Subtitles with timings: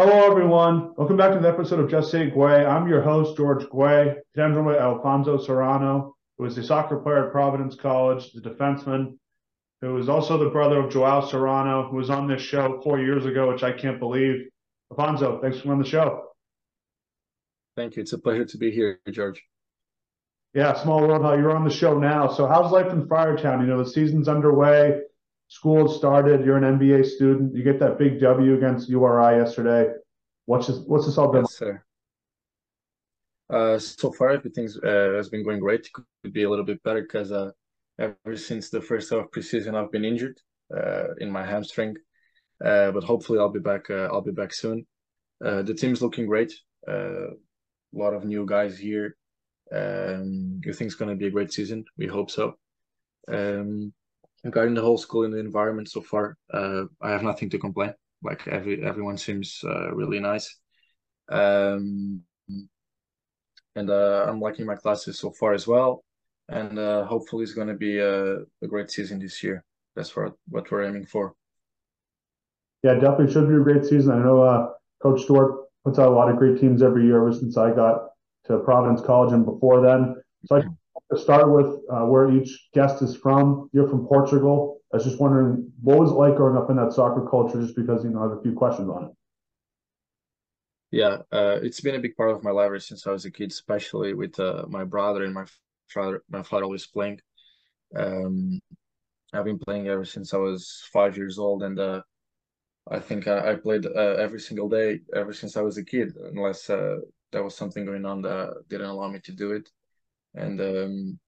[0.00, 0.92] Hello, everyone.
[0.96, 2.64] Welcome back to the episode of Just Say Guay.
[2.64, 4.14] I'm your host, George Guay.
[4.32, 8.40] Today I'm joined by Alfonso Serrano, who is a soccer player at Providence College, the
[8.40, 9.18] defenseman,
[9.80, 13.26] who is also the brother of Joao Serrano, who was on this show four years
[13.26, 14.46] ago, which I can't believe.
[14.92, 16.28] Alfonso, thanks for coming on the show.
[17.76, 18.02] Thank you.
[18.02, 19.42] It's a pleasure to be here, George.
[20.54, 22.28] Yeah, small world how you're on the show now.
[22.28, 23.62] So how's life in Friartown?
[23.62, 25.00] You know, the season's underway
[25.48, 29.92] school started, you're an MBA student, you get that big W against URI yesterday.
[30.46, 31.42] What's this, what's this all been?
[31.42, 31.82] Yes, sir.
[33.50, 35.88] Uh, so far, everything uh, has been going great.
[35.92, 37.50] Could be a little bit better because uh,
[37.98, 40.38] ever since the first half of preseason, I've been injured
[40.74, 41.96] uh, in my hamstring.
[42.62, 43.88] Uh, but hopefully, I'll be back.
[43.88, 44.86] Uh, I'll be back soon.
[45.40, 46.52] The team's looking great.
[46.86, 47.28] A
[47.92, 49.16] lot of new guys here.
[49.72, 51.84] Um, I think it's going to be a great season.
[51.96, 52.54] We hope so.
[53.32, 53.92] Um,
[54.44, 57.94] regarding the whole school and the environment so far, uh, I have nothing to complain.
[58.22, 60.56] Like every everyone seems uh, really nice,
[61.30, 62.22] um,
[63.76, 66.04] and uh, I'm liking my classes so far as well.
[66.48, 69.64] And uh, hopefully, it's going to be a, a great season this year.
[69.94, 71.34] That's what what we're aiming for.
[72.82, 74.12] Yeah, definitely should be a great season.
[74.12, 74.68] I know uh,
[75.02, 78.08] Coach Stewart puts out a lot of great teams every year ever since I got
[78.46, 80.16] to Providence College and before then.
[80.46, 80.62] So I
[81.10, 83.70] to start with uh, where each guest is from.
[83.72, 84.80] You're from Portugal.
[84.92, 87.76] I was just wondering what was it like growing up in that soccer culture, just
[87.76, 89.10] because you know I have a few questions on it.
[90.90, 93.50] Yeah, uh, it's been a big part of my life since I was a kid,
[93.50, 95.44] especially with uh, my brother and my
[95.88, 96.22] father.
[96.30, 97.20] My father always playing.
[97.94, 98.60] Um,
[99.32, 102.02] I've been playing ever since I was five years old, and uh,
[102.90, 106.16] I think I, I played uh, every single day ever since I was a kid,
[106.16, 106.96] unless uh,
[107.32, 109.68] there was something going on that didn't allow me to do it.
[110.38, 111.18] And um,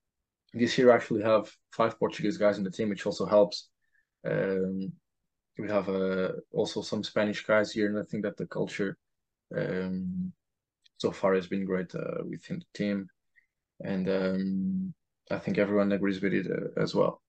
[0.55, 3.69] this year, I actually have five Portuguese guys in the team, which also helps.
[4.25, 4.93] Um,
[5.59, 8.97] we have uh, also some Spanish guys here, and I think that the culture
[9.57, 10.33] um,
[10.99, 13.09] so far has been great uh, within the team,
[13.85, 14.95] and um,
[15.31, 17.21] I think everyone agrees with it uh, as well.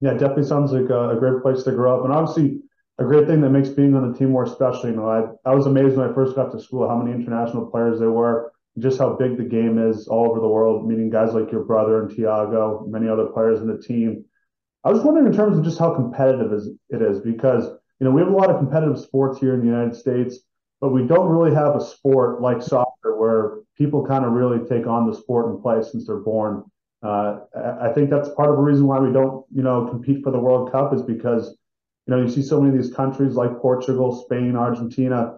[0.00, 2.60] Yeah, definitely sounds like a, a, great place to grow up, and obviously
[2.98, 4.88] a great thing that makes being on the team more special.
[4.90, 7.66] You know, I I was amazed when I first got to school how many international
[7.66, 11.32] players there were just how big the game is all over the world, meeting guys
[11.32, 14.24] like your brother and Tiago, many other players in the team.
[14.84, 16.52] I was wondering in terms of just how competitive
[16.90, 17.64] it is because
[18.00, 20.38] you know we have a lot of competitive sports here in the United States,
[20.80, 24.86] but we don't really have a sport like soccer where people kind of really take
[24.86, 26.64] on the sport and play since they're born.
[27.02, 27.40] Uh,
[27.80, 30.38] I think that's part of the reason why we don't, you know, compete for the
[30.38, 31.56] World Cup is because,
[32.06, 35.36] you know, you see so many of these countries like Portugal, Spain, Argentina,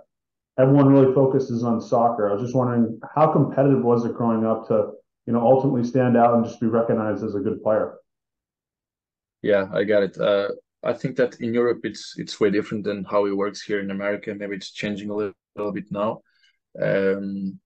[0.59, 2.29] everyone really focuses on soccer.
[2.29, 4.93] I was just wondering how competitive was it growing up to,
[5.27, 7.95] you know, ultimately stand out and just be recognized as a good player?
[9.43, 10.19] Yeah, I got it.
[10.19, 10.49] Uh,
[10.83, 13.91] I think that in Europe it's it's way different than how it works here in
[13.91, 14.35] America.
[14.35, 16.23] Maybe it's changing a little, little bit now.
[16.81, 17.59] Um,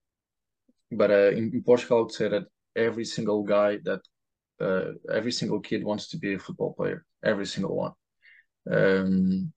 [0.91, 4.01] but uh, in, in, Portugal, I would say that every single guy that
[4.61, 7.05] uh, every single kid wants to be a football player.
[7.23, 7.93] Every single one.
[8.71, 9.53] Um,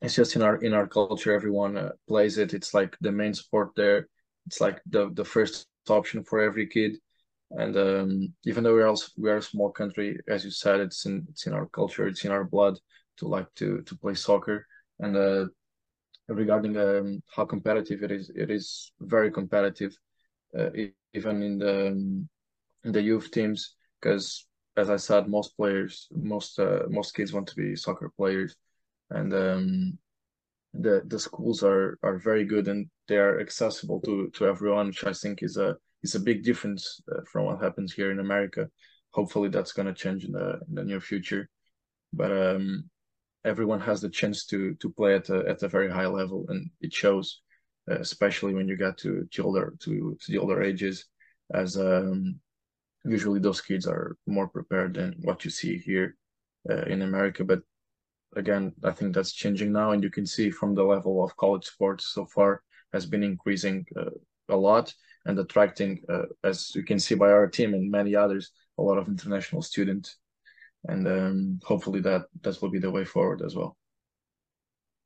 [0.00, 2.54] it's just in our in our culture everyone uh, plays it.
[2.54, 4.08] It's like the main sport there.
[4.46, 6.98] It's like the the first option for every kid.
[7.50, 11.06] And um, even though we're also we are a small country as you said it's
[11.06, 12.78] in it's in our culture it's in our blood
[13.18, 14.66] to like to to play soccer.
[15.00, 15.46] And uh,
[16.28, 19.96] regarding um, how competitive it is it is very competitive
[20.58, 20.70] uh,
[21.14, 22.28] even in the um,
[22.84, 23.74] in the youth teams.
[24.00, 28.54] Because as i said most players most uh, most kids want to be soccer players
[29.10, 29.98] and um,
[30.74, 35.04] the the schools are are very good and they are accessible to to everyone, which
[35.04, 38.68] I think is a is a big difference uh, from what happens here in America.
[39.12, 41.48] Hopefully, that's going to change in the in the near future.
[42.12, 42.88] But um,
[43.44, 46.70] everyone has the chance to to play at a at a very high level, and
[46.80, 47.40] it shows,
[47.90, 51.06] uh, especially when you get to to older to to the older ages,
[51.54, 52.38] as um,
[53.04, 56.16] usually those kids are more prepared than what you see here
[56.70, 57.44] uh, in America.
[57.44, 57.62] But
[58.36, 61.64] again, I think that's changing now, and you can see from the level of college
[61.64, 64.10] sports so far has been increasing uh,
[64.48, 64.94] a lot
[65.26, 68.98] and attracting, uh, as you can see by our team and many others, a lot
[68.98, 70.16] of international students.
[70.84, 73.76] And um, hopefully that that will be the way forward as well.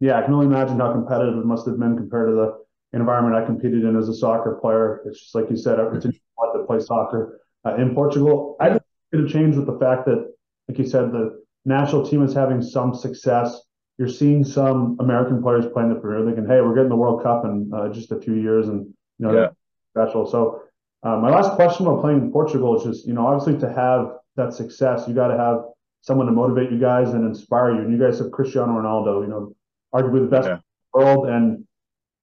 [0.00, 3.36] Yeah, I can only imagine how competitive it must have been compared to the environment
[3.36, 5.02] I competed in as a soccer player.
[5.06, 8.56] It's just like you said, it's want to play soccer uh, in Portugal.
[8.60, 10.32] I think it's going to change with the fact that,
[10.68, 13.60] like you said, the national team is having some success.
[13.98, 17.22] You're seeing some American players playing the Premier League, and hey, we're getting the World
[17.22, 18.86] Cup in uh, just a few years, and
[19.18, 19.48] you know, yeah.
[19.90, 20.26] special.
[20.26, 20.62] So,
[21.02, 24.16] uh, my last question about playing in Portugal is just, you know, obviously to have
[24.36, 25.58] that success, you got to have
[26.00, 27.80] someone to motivate you guys and inspire you.
[27.82, 29.54] And you guys have Cristiano Ronaldo, you know,
[29.94, 30.54] arguably the best yeah.
[30.54, 30.60] In
[30.94, 31.64] the world and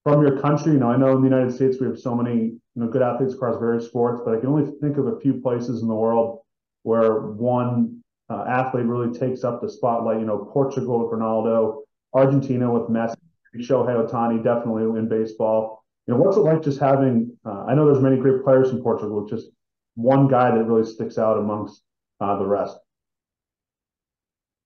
[0.04, 0.74] from your country.
[0.74, 3.02] You know, I know in the United States we have so many you know good
[3.02, 5.96] athletes across various sports, but I can only think of a few places in the
[5.96, 6.42] world
[6.84, 7.99] where one
[8.30, 10.20] uh, athlete really takes up the spotlight.
[10.20, 11.82] You know, Portugal with Ronaldo,
[12.14, 13.16] Argentina with Messi,
[13.58, 15.84] Shohei Ohtani definitely in baseball.
[16.08, 17.38] You know, what's it like just having?
[17.46, 19.48] Uh, I know there's many great players in Portugal, just
[19.96, 21.82] one guy that really sticks out amongst
[22.20, 22.78] uh, the rest.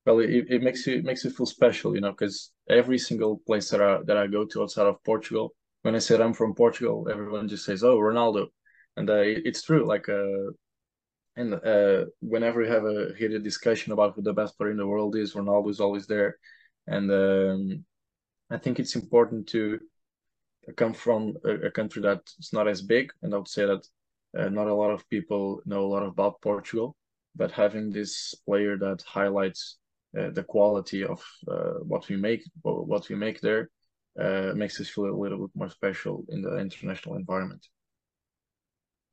[0.06, 3.38] Well, it, it makes you it makes you feel special, you know, because every single
[3.46, 6.54] place that I that I go to outside of Portugal, when I said I'm from
[6.54, 8.48] Portugal, everyone just says, "Oh, Ronaldo,"
[8.98, 9.86] and uh, it, it's true.
[9.86, 10.52] Like, uh,
[11.36, 14.88] and uh, whenever we have a heated discussion about who the best player in the
[14.88, 16.38] world is, Ronaldo is always there,
[16.88, 17.86] and um,
[18.50, 19.80] I think it's important to
[20.78, 23.86] come from a, a country that's not as big, and I would say that
[24.38, 26.96] uh, not a lot of people know a lot about Portugal,
[27.36, 29.78] but having this player that highlights
[30.18, 33.70] uh, the quality of uh, what we make, what we make there,
[34.20, 37.66] uh, makes us feel a little bit more special in the international environment.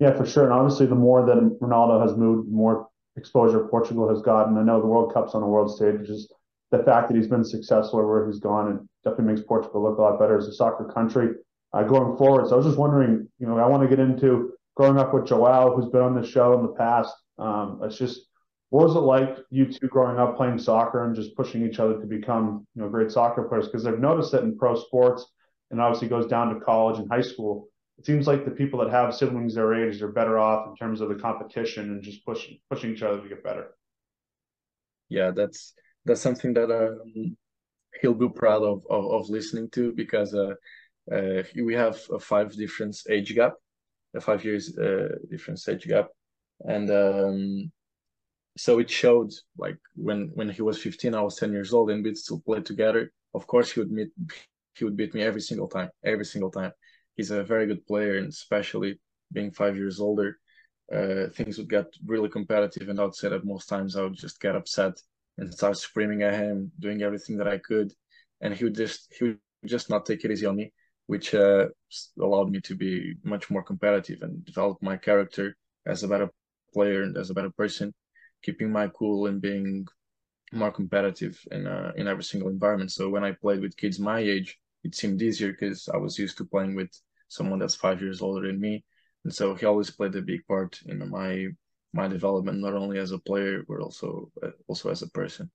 [0.01, 0.45] Yeah, for sure.
[0.45, 4.57] And obviously, the more that Ronaldo has moved, the more exposure Portugal has gotten.
[4.57, 6.07] I know the World Cup's on the world stage.
[6.07, 6.33] Just
[6.71, 10.03] the fact that he's been successful wherever he's gone, it definitely makes Portugal look a
[10.03, 11.35] lot better as a soccer country
[11.75, 12.49] uh, going forward.
[12.49, 15.27] So I was just wondering, you know, I want to get into growing up with
[15.27, 17.15] Joao, who's been on the show in the past.
[17.39, 18.23] Um, it's just
[18.71, 22.01] what was it like you two growing up playing soccer and just pushing each other
[22.01, 23.67] to become you know great soccer players?
[23.67, 25.27] Because I've noticed that in pro sports
[25.71, 27.69] and obviously goes down to college and high school.
[28.01, 31.03] It seems like the people that have siblings their age are better off in terms
[31.03, 33.77] of the competition and just pushing pushing each other to get better.
[35.11, 35.75] Yeah, that's
[36.07, 37.37] that's something that um,
[38.01, 40.55] he'll be proud of of, of listening to because uh,
[41.15, 43.53] uh, we have a five different age gap,
[44.17, 46.09] a five years uh, difference age gap,
[46.61, 47.71] and um,
[48.57, 52.03] so it showed like when when he was 15 i was 10 years old and
[52.03, 53.13] we'd still play together.
[53.35, 54.09] Of course he would meet
[54.75, 56.73] he would beat me every single time every single time
[57.21, 58.99] he's a very good player and especially
[59.33, 60.39] being five years older
[60.97, 64.41] uh, things would get really competitive and i'd say that most times i would just
[64.41, 64.95] get upset
[65.39, 67.93] and start screaming at him doing everything that i could
[68.41, 70.73] and he would just he would just not take it easy on me
[71.13, 71.67] which uh,
[72.21, 75.47] allowed me to be much more competitive and develop my character
[75.87, 76.31] as a better
[76.73, 77.93] player and as a better person
[78.43, 79.87] keeping my cool and being
[80.53, 82.91] more competitive in uh, in every single environment.
[82.93, 86.37] So when I played with kids my age, it seemed easier because I was used
[86.39, 86.91] to playing with
[87.31, 88.85] someone that's five years older than me,
[89.25, 91.47] and so he always played a big part in my
[91.93, 95.51] my development, not only as a player but also uh, also as a person.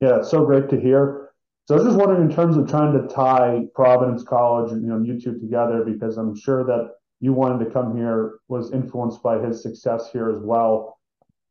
[0.00, 1.30] Yeah, so great to hear.
[1.66, 4.88] So I was just wondering, in terms of trying to tie Providence College and you
[4.88, 9.22] know you two together, because I'm sure that you wanted to come here was influenced
[9.22, 10.98] by his success here as well.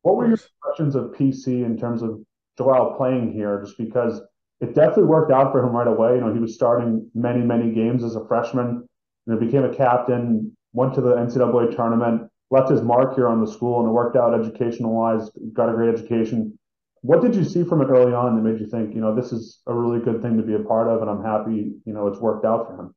[0.01, 2.19] What were your impressions of PC in terms of
[2.57, 3.61] Joao playing here?
[3.61, 4.21] Just because
[4.59, 6.15] it definitely worked out for him right away.
[6.15, 8.87] You know, he was starting many, many games as a freshman.
[9.25, 13.41] You know, became a captain, went to the NCAA tournament, left his mark here on
[13.41, 15.29] the school, and it worked out educational wise.
[15.53, 16.57] Got a great education.
[17.01, 19.31] What did you see from it early on that made you think, you know, this
[19.31, 22.07] is a really good thing to be a part of, and I'm happy, you know,
[22.07, 22.95] it's worked out for him?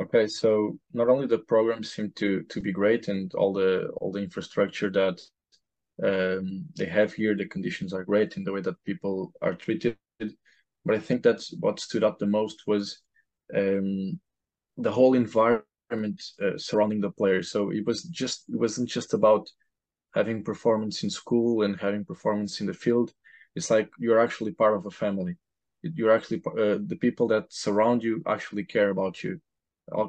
[0.00, 4.10] Okay, so not only the program seemed to to be great and all the all
[4.10, 5.20] the infrastructure that
[6.02, 9.96] um, they have here, the conditions are great in the way that people are treated.
[10.84, 13.00] But I think that's what stood out the most was
[13.54, 14.18] um,
[14.76, 17.50] the whole environment uh, surrounding the players.
[17.50, 19.48] So it was just it wasn't just about
[20.14, 23.12] having performance in school and having performance in the field.
[23.54, 25.36] It's like you're actually part of a family.
[25.82, 29.40] You're actually uh, the people that surround you actually care about you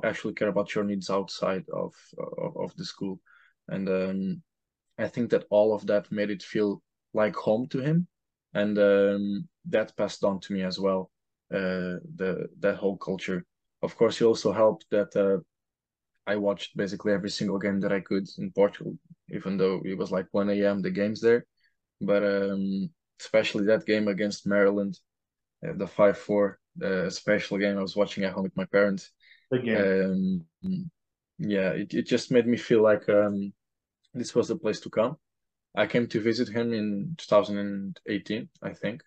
[0.04, 3.20] actually care about your needs outside of of, of the school
[3.68, 4.44] and um,
[4.98, 6.82] i think that all of that made it feel
[7.14, 8.08] like home to him.
[8.56, 11.10] And um, that passed on to me as well
[11.52, 13.46] uh, the that whole culture.
[13.82, 15.40] Of course he also helped that uh,
[16.26, 18.94] i watched basically every single game that i could in portugal
[19.30, 21.46] even though it was like 1 a.m the games there.
[22.02, 25.00] But um, especially that game against maryland
[25.68, 29.12] uh, the 5-4 the special game i was watching at home with my parents.
[29.52, 30.46] Game.
[30.64, 30.92] Um,
[31.38, 33.54] yeah, it, it just made me feel like um,
[34.14, 35.18] this was the place to come.
[35.76, 39.02] I came to visit him in 2018, I think,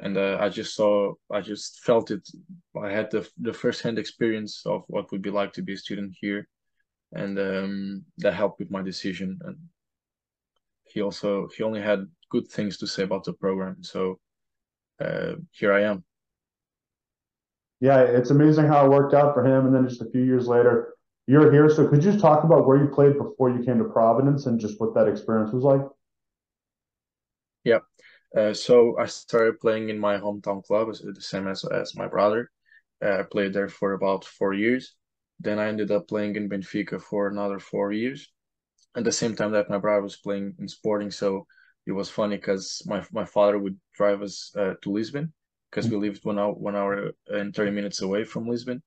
[0.00, 2.28] and uh, I just saw, I just felt it.
[2.80, 5.76] I had the the first hand experience of what would be like to be a
[5.76, 6.48] student here,
[7.12, 9.38] and um, that helped with my decision.
[9.44, 9.56] And
[10.84, 14.18] he also he only had good things to say about the program, so
[15.00, 16.04] uh, here I am
[17.82, 19.66] yeah, it's amazing how it worked out for him.
[19.66, 20.91] And then just a few years later,
[21.26, 21.68] you're here.
[21.68, 24.58] So could you just talk about where you played before you came to Providence and
[24.58, 25.82] just what that experience was like?
[27.64, 27.78] Yeah.
[28.36, 32.50] Uh, so I started playing in my hometown club, the same as as my brother.
[33.04, 34.94] Uh, I played there for about four years.
[35.38, 38.30] Then I ended up playing in Benfica for another four years.
[38.96, 41.46] At the same time that my brother was playing in Sporting, so
[41.86, 45.32] it was funny because my my father would drive us uh, to Lisbon
[45.70, 48.82] because we lived one hour one hour and thirty minutes away from Lisbon.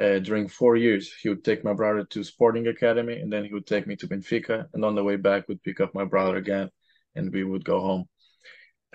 [0.00, 3.52] Uh, during four years, he would take my brother to Sporting Academy, and then he
[3.52, 6.36] would take me to Benfica, and on the way back, would pick up my brother
[6.36, 6.70] again,
[7.16, 8.04] and we would go home.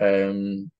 [0.00, 0.70] Um,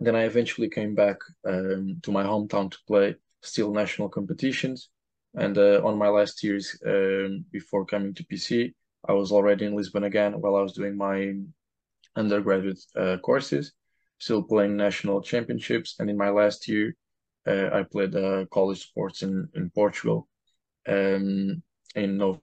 [0.00, 4.90] then I eventually came back um, to my hometown to play still national competitions.
[5.34, 8.72] And uh, on my last years um, before coming to PC,
[9.06, 11.34] I was already in Lisbon again while I was doing my
[12.16, 13.72] undergraduate uh, courses,
[14.18, 15.96] still playing national championships.
[15.98, 16.96] And in my last year,
[17.46, 20.28] uh, I played uh, college sports in, in Portugal
[20.88, 21.62] um,
[21.94, 22.40] in Novo.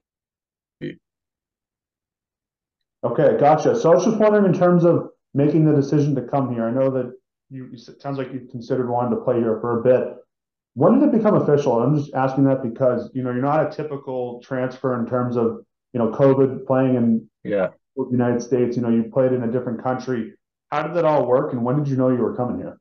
[3.04, 3.76] Okay, gotcha.
[3.78, 6.66] So I was just wondering in terms of making the decision to come here?
[6.66, 7.12] I know that
[7.50, 10.16] you, it sounds like you considered wanting to play here for a bit.
[10.74, 11.80] When did it become official?
[11.80, 15.60] I'm just asking that because you know you're not a typical transfer in terms of
[15.92, 18.76] you know COVID playing in yeah the United States.
[18.76, 20.34] You know you played in a different country.
[20.70, 22.78] How did that all work, and when did you know you were coming here?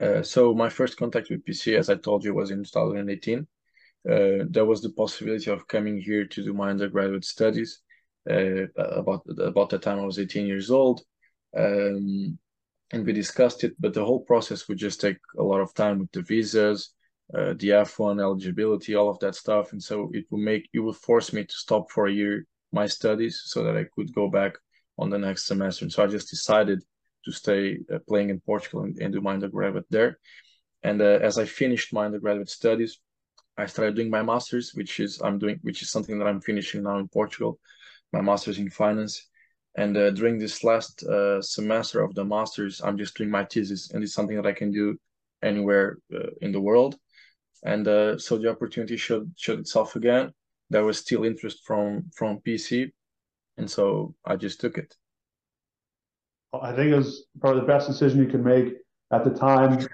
[0.00, 3.46] Uh, so my first contact with PC, as I told you, was in 2018.
[4.08, 7.80] Uh, there was the possibility of coming here to do my undergraduate studies
[8.30, 11.02] uh, about about the time I was 18 years old,
[11.56, 12.38] um,
[12.92, 13.74] and we discussed it.
[13.80, 16.94] But the whole process would just take a lot of time with the visas,
[17.34, 20.96] uh, the F1 eligibility, all of that stuff, and so it would make it would
[20.96, 24.54] force me to stop for a year my studies so that I could go back
[24.98, 25.84] on the next semester.
[25.84, 26.82] And so I just decided
[27.26, 30.18] to stay uh, playing in Portugal and, and, do my undergraduate there.
[30.82, 32.98] And uh, as I finished my undergraduate studies,
[33.58, 36.82] I started doing my masters, which is I'm doing, which is something that I'm finishing
[36.82, 37.58] now in Portugal
[38.12, 39.28] my master's in finance.
[39.76, 43.90] And uh, during this last uh, semester of the master's, I'm just doing my thesis,
[43.90, 44.98] and it's something that I can do
[45.42, 46.96] anywhere uh, in the world.
[47.62, 50.32] And uh, so the opportunity showed showed itself again.
[50.70, 52.90] There was still interest from from PC,
[53.58, 54.94] and so I just took it.
[56.62, 58.74] I think it was probably the best decision you can make
[59.12, 59.86] at the time.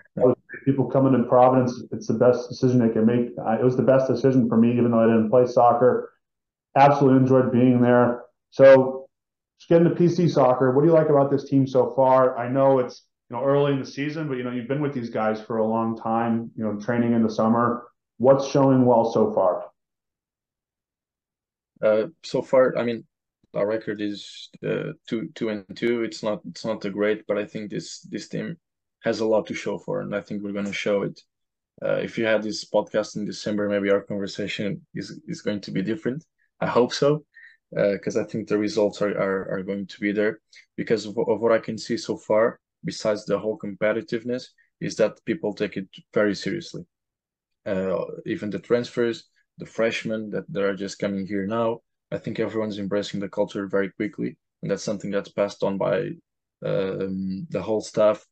[0.65, 3.31] People coming in Providence, it's the best decision they can make.
[3.37, 6.13] It was the best decision for me, even though I didn't play soccer
[6.77, 8.23] absolutely enjoyed being there.
[8.51, 9.09] So
[9.59, 12.37] just getting to PC soccer, what do you like about this team so far?
[12.39, 14.95] I know it's you know early in the season, but you know you've been with
[14.95, 16.51] these guys for a long time.
[16.57, 17.85] You know, training in the summer.
[18.19, 19.65] What's showing well so far?
[21.83, 23.05] Uh, so far, I mean,
[23.55, 26.03] our record is uh, two two and two.
[26.03, 28.57] It's not it's not great, but I think this this team
[29.03, 31.21] has a lot to show for, and I think we're going to show it.
[31.85, 35.71] Uh, if you had this podcast in December, maybe our conversation is is going to
[35.71, 36.25] be different.
[36.61, 37.25] I hope so,
[37.73, 40.41] because uh, I think the results are, are, are going to be there.
[40.77, 44.45] Because of, of what I can see so far, besides the whole competitiveness,
[44.81, 46.85] is that people take it very seriously.
[47.67, 49.25] Uh, even the transfers,
[49.59, 51.81] the freshmen that, that are just coming here now,
[52.13, 56.11] I think everyone's embracing the culture very quickly, and that's something that's passed on by
[56.65, 58.25] um, the whole staff.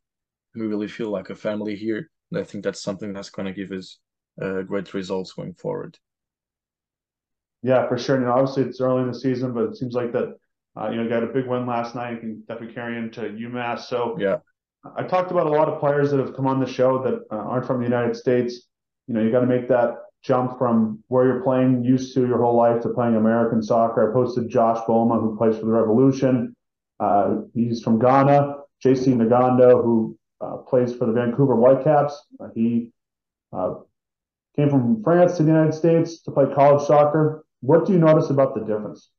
[0.55, 3.55] We really feel like a family here, and I think that's something that's going to
[3.55, 3.99] give us
[4.41, 5.97] uh, great results going forward.
[7.63, 8.19] Yeah, for sure.
[8.19, 10.37] You know, obviously it's early in the season, but it seems like that
[10.79, 12.13] uh, you know got a big win last night.
[12.13, 13.81] You can definitely carry into UMass.
[13.81, 14.39] So yeah,
[14.97, 17.41] I talked about a lot of players that have come on the show that uh,
[17.41, 18.67] aren't from the United States.
[19.07, 22.39] You know, you got to make that jump from where you're playing used to your
[22.39, 24.11] whole life to playing American soccer.
[24.11, 26.55] I posted Josh Bolma, who plays for the Revolution.
[26.99, 28.57] Uh, he's from Ghana.
[28.85, 32.27] JC Ngando, who uh, plays for the Vancouver Whitecaps.
[32.39, 32.91] Uh, he
[33.53, 33.75] uh,
[34.57, 37.45] came from France to the United States to play college soccer.
[37.61, 39.11] What do you notice about the difference?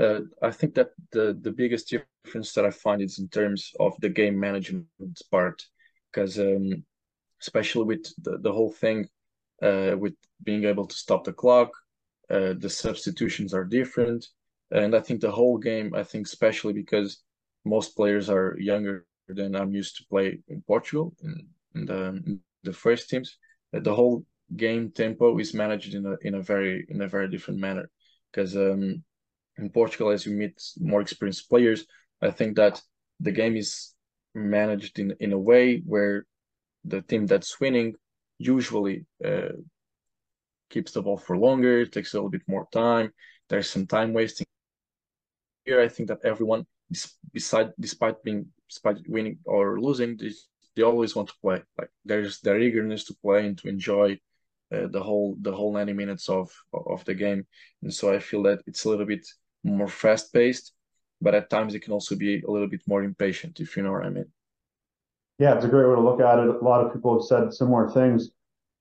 [0.00, 1.92] Uh, I think that the the biggest
[2.24, 4.86] difference that I find is in terms of the game management
[5.30, 5.62] part,
[6.10, 6.84] because um,
[7.40, 9.08] especially with the, the whole thing
[9.62, 11.70] uh, with being able to stop the clock,
[12.30, 14.26] uh, the substitutions are different,
[14.70, 15.94] and I think the whole game.
[15.94, 17.22] I think especially because
[17.64, 22.40] most players are younger than I'm used to play in Portugal in, in the, in
[22.62, 23.36] the first teams.
[23.72, 24.24] The whole
[24.56, 27.88] game tempo is managed in a in a very in a very different manner
[28.32, 29.02] because um,
[29.58, 31.86] in Portugal as you meet more experienced players
[32.20, 32.82] I think that
[33.20, 33.94] the game is
[34.34, 36.26] managed in in a way where
[36.84, 37.94] the team that's winning
[38.38, 39.52] usually uh,
[40.70, 43.12] keeps the ball for longer takes a little bit more time.
[43.48, 44.46] There's some time wasting
[45.64, 45.80] here.
[45.80, 46.66] I think that everyone
[47.32, 50.30] beside despite being despite winning or losing they,
[50.76, 51.62] they always want to play.
[51.78, 54.18] Like there's their eagerness to play and to enjoy
[54.74, 57.46] uh, the whole the whole 90 minutes of of the game.
[57.82, 59.26] And so i feel that it's a little bit
[59.64, 60.72] more fast paced
[61.20, 63.92] but at times it can also be a little bit more impatient, if you know
[63.92, 64.32] what I mean.
[65.40, 66.48] Yeah, it's a great way to look at it.
[66.48, 68.28] A lot of people have said similar things.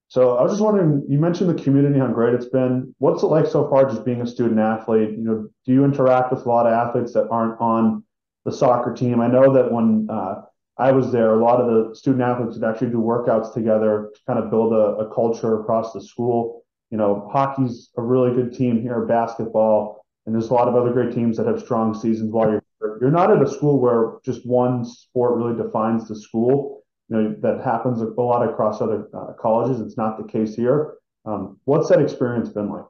[0.10, 2.94] So I was just wondering, you mentioned the community, how great it's been.
[2.98, 5.12] What's it like so far just being a student athlete?
[5.12, 8.04] You know, do you interact with a lot of athletes that aren't on
[8.44, 9.22] the soccer team?
[9.22, 10.42] I know that when uh,
[10.78, 14.20] I was there, a lot of the student athletes would actually do workouts together to
[14.28, 16.66] kind of build a, a culture across the school.
[16.92, 20.92] You know, hockey's a really good team here, basketball, and there's a lot of other
[20.92, 22.63] great teams that have strong seasons while you're
[23.01, 26.79] you're not at a school where just one sport really defines the school
[27.10, 29.82] you know that happens a lot across other uh, colleges.
[29.82, 30.96] It's not the case here.
[31.25, 32.86] Um, what's that experience been like?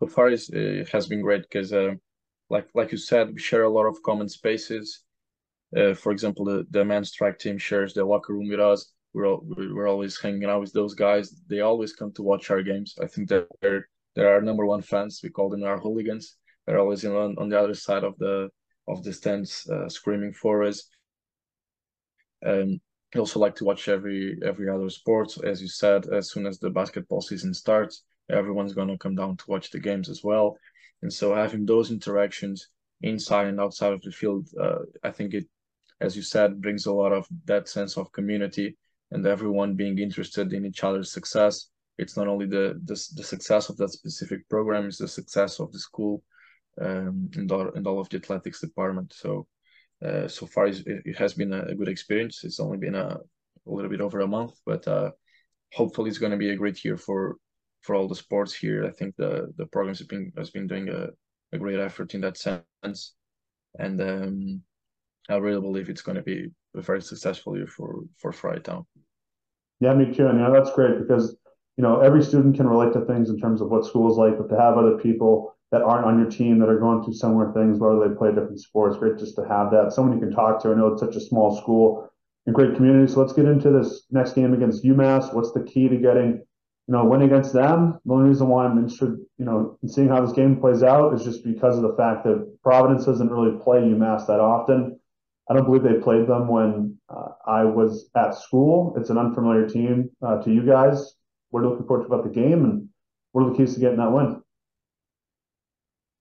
[0.00, 1.94] So far, it has been great because, uh,
[2.50, 5.02] like like you said, we share a lot of common spaces.
[5.76, 8.92] Uh, for example, the the men's track team shares the locker room with us.
[9.12, 11.40] We're all, we're always hanging out with those guys.
[11.48, 12.94] They always come to watch our games.
[13.00, 15.20] I think that they're they're our number one fans.
[15.22, 16.36] We call them our hooligans.
[16.66, 18.50] They're always on, on the other side of the
[18.86, 20.88] of the stands, uh, screaming for us.
[22.44, 22.80] Um,
[23.14, 25.36] I also like to watch every every other sport.
[25.44, 29.44] As you said, as soon as the basketball season starts, everyone's gonna come down to
[29.48, 30.58] watch the games as well.
[31.02, 32.68] And so having those interactions
[33.02, 35.46] inside and outside of the field, uh, I think it,
[36.00, 38.76] as you said, brings a lot of that sense of community
[39.10, 41.68] and everyone being interested in each other's success.
[41.98, 45.70] It's not only the the, the success of that specific program; it's the success of
[45.72, 46.22] the school
[46.80, 49.12] um, and all, all of the athletics department.
[49.12, 49.46] So
[50.04, 52.44] uh, so far it, has been a good experience.
[52.44, 53.16] It's only been a,
[53.66, 55.10] a little bit over a month, but uh,
[55.72, 57.36] hopefully it's going to be a great year for
[57.82, 58.84] for all the sports here.
[58.86, 61.08] I think the the program has been has been doing a,
[61.52, 63.14] a great effort in that sense,
[63.78, 64.62] and um,
[65.28, 68.84] I really believe it's going to be a very successful year for for Friartown.
[69.80, 70.26] Yeah, me too.
[70.26, 71.36] And know that's great because
[71.76, 74.36] you know every student can relate to things in terms of what school is like,
[74.36, 77.52] but to have other people that aren't on your team that are going through similar
[77.52, 78.96] things, whether they play different sports.
[78.96, 80.70] Great just to have that someone you can talk to.
[80.70, 82.08] I know it's such a small school
[82.46, 83.12] and great community.
[83.12, 85.34] So let's get into this next game against UMass.
[85.34, 86.34] What's the key to getting,
[86.86, 87.98] you know, win against them?
[88.04, 91.12] The only reason why I'm interested, you know, in seeing how this game plays out
[91.12, 95.00] is just because of the fact that Providence doesn't really play UMass that often.
[95.50, 98.94] I don't believe they played them when uh, I was at school.
[98.96, 101.16] It's an unfamiliar team uh, to you guys.
[101.52, 102.88] You looking forward to about the game, and
[103.32, 104.43] what are the keys to getting that win?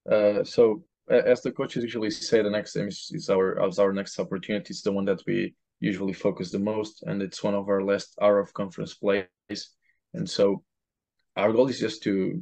[0.09, 3.93] Uh, so as the coaches usually say, the next game is, is our is our
[3.93, 4.67] next opportunity.
[4.69, 8.17] It's the one that we usually focus the most, and it's one of our last
[8.21, 9.27] hour of conference plays.
[10.13, 10.63] And so
[11.35, 12.41] our goal is just to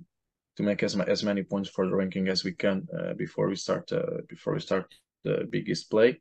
[0.57, 3.55] to make as as many points for the ranking as we can uh, before we
[3.55, 4.93] start uh, before we start
[5.23, 6.19] the Big East play.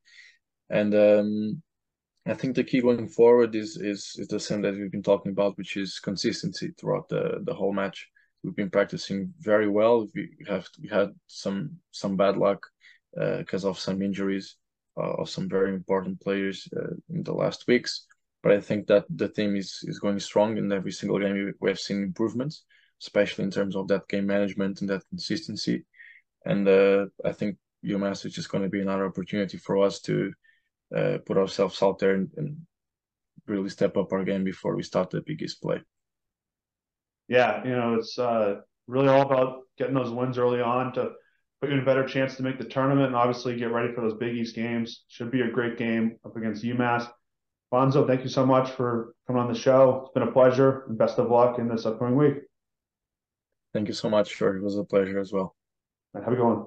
[0.70, 1.62] And um,
[2.26, 5.32] I think the key going forward is is is the same that we've been talking
[5.32, 8.08] about, which is consistency throughout the the whole match
[8.42, 10.08] we've been practicing very well.
[10.14, 12.66] We have we had some some bad luck
[13.14, 14.56] because uh, of some injuries
[14.96, 18.06] uh, of some very important players uh, in the last weeks.
[18.42, 21.54] But I think that the team is is going strong in every single game.
[21.60, 22.64] We, have seen improvements,
[23.02, 25.84] especially in terms of that game management and that consistency.
[26.44, 30.32] And uh, I think UMass is just going to be another opportunity for us to
[30.96, 32.56] uh, put ourselves out there and, and
[33.46, 35.82] really step up our game before we start the Big East play
[37.30, 38.56] yeah, you know, it's uh,
[38.88, 41.12] really all about getting those wins early on to
[41.60, 44.00] put you in a better chance to make the tournament and obviously get ready for
[44.00, 45.04] those Big East games.
[45.08, 47.08] Should be a great game up against UMass.
[47.72, 50.02] Bonzo, thank you so much for coming on the show.
[50.04, 52.34] It's been a pleasure and best of luck in this upcoming week.
[53.72, 55.54] Thank you so much, Sure, It was a pleasure as well.
[56.12, 56.66] Right, have a good one.